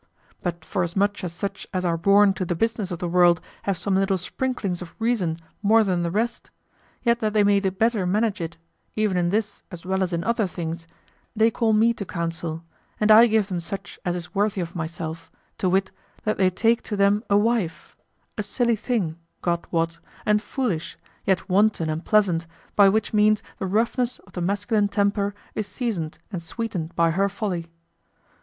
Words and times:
But 0.41 0.65
forasmuch 0.65 1.23
as 1.23 1.31
such 1.31 1.67
as 1.71 1.85
are 1.85 1.95
born 1.95 2.33
to 2.33 2.43
the 2.43 2.55
business 2.55 2.89
of 2.89 2.97
the 2.97 3.07
world 3.07 3.39
have 3.61 3.77
some 3.77 3.93
little 3.93 4.17
sprinklings 4.17 4.81
of 4.81 4.95
reason 4.97 5.37
more 5.61 5.83
than 5.83 6.01
the 6.01 6.09
rest, 6.09 6.49
yet 7.03 7.19
that 7.19 7.33
they 7.33 7.43
may 7.43 7.59
the 7.59 7.69
better 7.69 8.07
manage 8.07 8.41
it, 8.41 8.57
even 8.95 9.15
in 9.15 9.29
this 9.29 9.61
as 9.69 9.85
well 9.85 10.01
as 10.01 10.11
in 10.11 10.23
other 10.23 10.47
things, 10.47 10.87
they 11.35 11.51
call 11.51 11.71
me 11.71 11.93
to 11.93 12.03
counsel; 12.03 12.63
and 12.99 13.11
I 13.11 13.27
give 13.27 13.47
them 13.47 13.59
such 13.59 13.99
as 14.03 14.15
is 14.15 14.33
worthy 14.33 14.59
of 14.59 14.75
myself, 14.75 15.31
to 15.59 15.69
wit, 15.69 15.91
that 16.23 16.37
they 16.39 16.49
take 16.49 16.81
to 16.85 16.95
them 16.95 17.23
a 17.29 17.37
wife 17.37 17.95
a 18.39 18.41
silly 18.41 18.75
thing, 18.75 19.19
God 19.43 19.67
wot, 19.69 19.99
and 20.25 20.41
foolish, 20.41 20.97
yet 21.25 21.47
wanton 21.47 21.91
and 21.91 22.03
pleasant, 22.03 22.47
by 22.75 22.89
which 22.89 23.13
means 23.13 23.43
the 23.59 23.67
roughness 23.67 24.17
of 24.25 24.33
the 24.33 24.41
masculine 24.41 24.87
temper 24.87 25.35
is 25.53 25.67
seasoned 25.67 26.17
and 26.31 26.41
sweetened 26.41 26.95
by 26.95 27.11
her 27.11 27.29
folly. 27.29 27.67